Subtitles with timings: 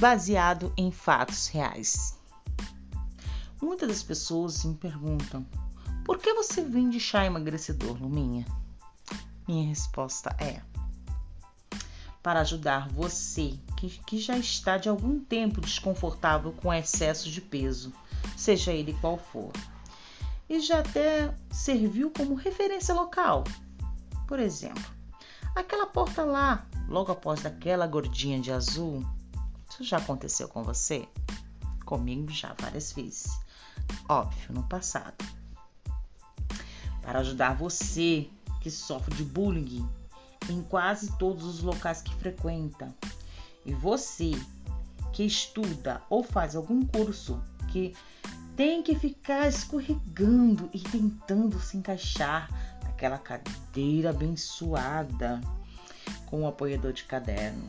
[0.00, 2.18] baseado em fatos reais.
[3.60, 5.46] Muitas das pessoas me perguntam:
[6.06, 8.46] por que você vende chá emagrecedor, Luminha?
[9.46, 10.62] Minha resposta é:
[12.22, 17.92] para ajudar você que, que já está de algum tempo desconfortável com excesso de peso,
[18.38, 19.52] seja ele qual for.
[20.48, 23.44] E já até serviu como referência local.
[24.26, 24.82] Por exemplo,
[25.54, 29.04] aquela porta lá, logo após daquela gordinha de azul,
[29.70, 31.08] isso já aconteceu com você?
[31.84, 33.38] Comigo já várias vezes.
[34.08, 35.24] Óbvio, no passado.
[37.02, 38.28] Para ajudar você
[38.60, 39.88] que sofre de bullying
[40.48, 42.94] em quase todos os locais que frequenta,
[43.64, 44.32] e você
[45.12, 47.94] que estuda ou faz algum curso que
[48.56, 52.48] tem que ficar escorregando e tentando se encaixar
[52.84, 55.40] naquela cadeira abençoada
[56.26, 57.68] com o apoiador de caderno.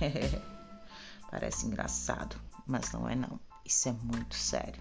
[1.34, 3.40] Parece engraçado, mas não é não.
[3.64, 4.80] Isso é muito sério.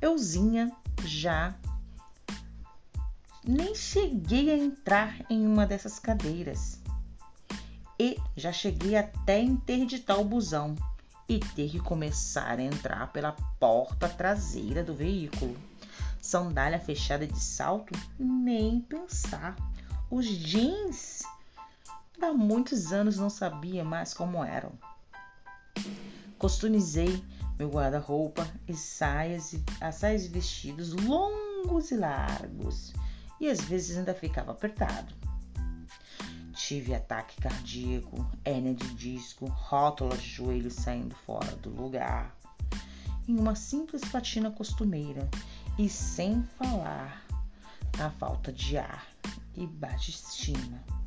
[0.00, 0.70] Euzinha
[1.04, 1.52] já
[3.44, 6.80] nem cheguei a entrar em uma dessas cadeiras.
[7.98, 10.76] E já cheguei até interditar o busão
[11.28, 15.56] e ter que começar a entrar pela porta traseira do veículo.
[16.22, 19.56] Sandália fechada de salto, nem pensar.
[20.08, 21.24] Os jeans,
[22.22, 24.70] há muitos anos não sabia mais como eram.
[26.38, 27.22] Costumizei
[27.58, 32.94] meu guarda-roupa e saias, as saias e vestidos longos e largos,
[33.40, 35.12] e às vezes ainda ficava apertado.
[36.54, 42.36] Tive ataque cardíaco, hérnia de disco, rótula de joelho saindo fora do lugar,
[43.26, 45.28] em uma simples patina costumeira,
[45.76, 47.24] e sem falar
[47.96, 49.06] na falta de ar
[49.56, 50.97] e baixa estima.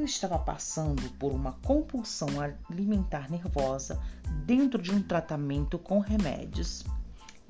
[0.00, 2.28] Eu estava passando por uma compulsão
[2.70, 4.02] alimentar nervosa
[4.46, 6.82] dentro de um tratamento com remédios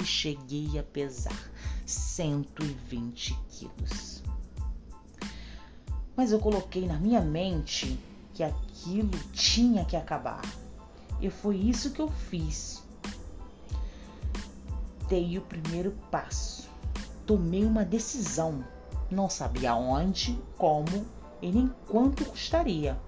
[0.01, 1.49] e cheguei a pesar
[1.87, 4.25] 120 quilos.
[6.17, 7.97] Mas eu coloquei na minha mente
[8.35, 10.43] que aquilo tinha que acabar.
[11.21, 12.83] E foi isso que eu fiz.
[15.09, 16.69] Dei o primeiro passo.
[17.25, 18.65] Tomei uma decisão.
[19.09, 21.07] Não sabia onde, como
[21.43, 22.99] e nem quanto custaria.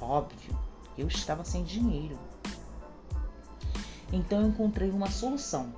[0.00, 0.58] Óbvio,
[0.96, 2.18] eu estava sem dinheiro.
[4.12, 5.74] Então encontrei uma solução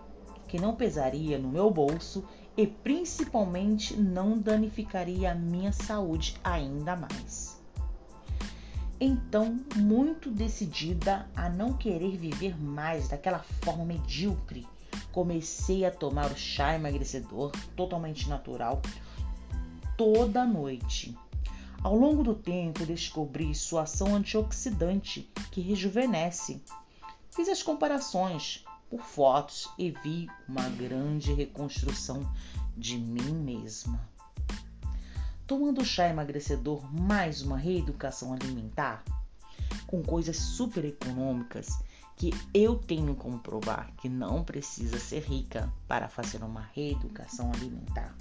[0.46, 2.24] que não pesaria no meu bolso
[2.56, 7.58] e principalmente não danificaria a minha saúde ainda mais.
[9.00, 14.66] Então, muito decidida a não querer viver mais daquela forma medíocre,
[15.12, 18.82] comecei a tomar o chá emagrecedor totalmente natural
[19.96, 21.16] toda noite.
[21.88, 26.62] Ao longo do tempo, descobri sua ação antioxidante que rejuvenesce.
[27.30, 32.30] Fiz as comparações por fotos e vi uma grande reconstrução
[32.76, 34.06] de mim mesma.
[35.46, 39.02] Tomando chá emagrecedor mais uma reeducação alimentar,
[39.86, 41.68] com coisas super econômicas
[42.18, 48.14] que eu tenho como provar que não precisa ser rica para fazer uma reeducação alimentar.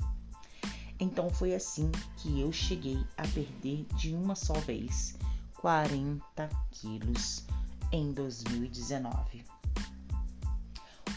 [0.99, 5.15] Então foi assim que eu cheguei a perder de uma só vez
[5.61, 7.45] 40 quilos
[7.91, 9.43] em 2019.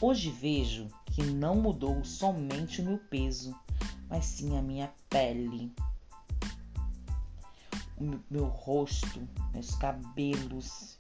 [0.00, 3.54] Hoje vejo que não mudou somente o meu peso,
[4.08, 5.72] mas sim a minha pele,
[8.30, 10.97] meu rosto, meus cabelos.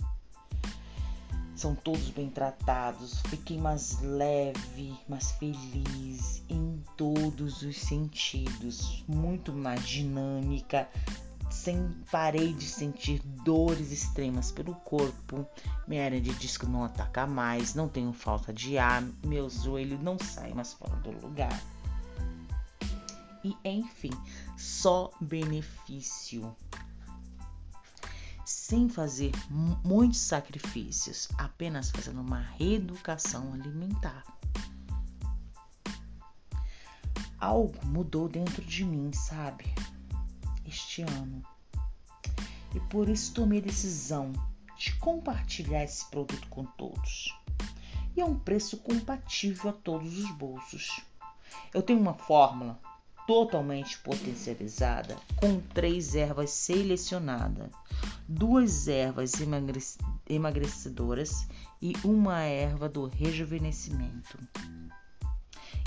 [1.56, 3.20] São todos bem tratados.
[3.22, 6.69] Fiquei mais leve, mais feliz em
[7.00, 10.86] todos os sentidos, muito mais dinâmica,
[11.50, 15.46] sem parei de sentir dores extremas pelo corpo,
[15.88, 20.18] minha área de disco não ataca mais, não tenho falta de ar, meu joelho não
[20.18, 21.58] sai mais fora do lugar.
[23.42, 24.12] E enfim,
[24.58, 26.54] só benefício.
[28.44, 29.32] Sem fazer
[29.82, 34.22] muitos sacrifícios, apenas fazendo uma reeducação alimentar.
[37.40, 39.64] Algo mudou dentro de mim, sabe?
[40.70, 41.42] este ano.
[42.74, 44.32] E por isso tomei a decisão
[44.78, 47.36] de compartilhar esse produto com todos.
[48.16, 51.00] E é um preço compatível a todos os bolsos.
[51.74, 52.78] Eu tenho uma fórmula
[53.26, 57.70] totalmente potencializada com três ervas selecionadas,
[58.26, 59.32] duas ervas
[60.28, 61.46] emagrecedoras
[61.80, 64.38] e uma erva do rejuvenescimento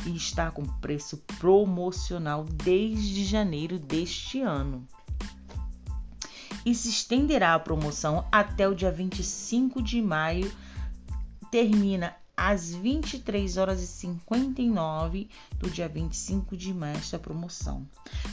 [0.05, 4.87] e está com preço promocional desde janeiro deste ano.
[6.65, 10.51] e se estenderá a promoção até o dia 25 de maio.
[11.51, 17.87] Termina às 23 horas e 59 do dia 25 de maio esta promoção.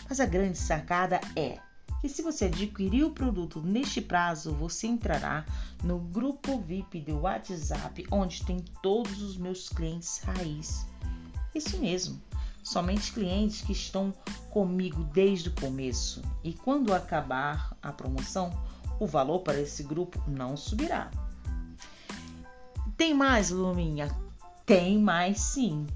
[0.09, 1.59] Mas a grande sacada é
[2.01, 5.45] que se você adquirir o produto neste prazo, você entrará
[5.85, 10.87] no grupo VIP do WhatsApp, onde tem todos os meus clientes raiz.
[11.55, 12.21] Isso mesmo,
[12.63, 14.13] somente clientes que estão
[14.51, 16.23] comigo desde o começo.
[16.45, 18.51] E quando acabar a promoção,
[18.99, 21.11] o valor para esse grupo não subirá.
[22.97, 24.15] Tem mais, Luminha?
[24.67, 25.87] Tem mais sim.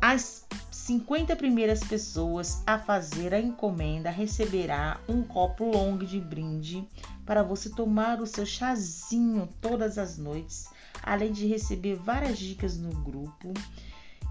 [0.00, 0.46] As
[0.90, 6.86] 50 primeiras pessoas a fazer a encomenda receberá um copo long de brinde
[7.24, 10.66] para você tomar o seu chazinho todas as noites,
[11.02, 13.52] além de receber várias dicas no grupo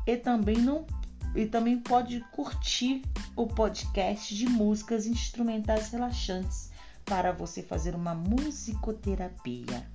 [0.10, 0.88] e também não
[1.36, 3.04] e também pode curtir
[3.36, 6.72] o podcast de músicas instrumentais relaxantes
[7.06, 9.88] para você fazer uma musicoterapia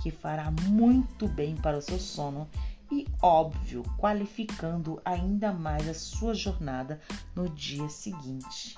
[0.00, 2.48] que fará muito bem para o seu sono
[2.90, 6.98] e, óbvio, qualificando ainda mais a sua jornada
[7.36, 8.74] no dia seguinte.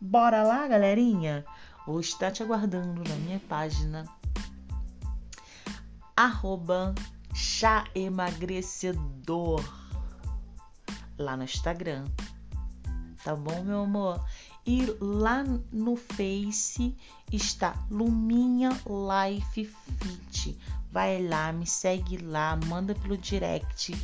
[0.00, 1.44] Bora lá, galerinha?
[1.86, 4.04] Vou estar te aguardando na minha página
[6.16, 6.92] arroba
[7.32, 9.81] chá emagrecedor
[11.22, 12.04] lá no Instagram.
[13.24, 14.24] Tá bom, meu amor?
[14.66, 16.96] E lá no Face
[17.32, 20.58] está Luminha Life Fit.
[20.90, 23.94] Vai lá, me segue lá, manda pelo direct,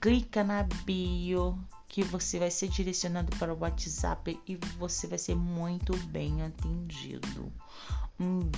[0.00, 5.34] clica na bio que você vai ser direcionado para o WhatsApp e você vai ser
[5.34, 7.52] muito bem atendido.
[8.18, 8.50] Um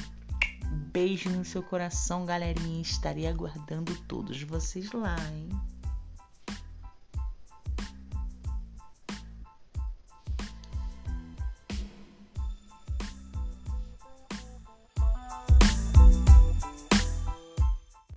[0.93, 2.83] beijo no seu coração, galerinha.
[2.83, 5.49] Estarei aguardando todos vocês lá, hein?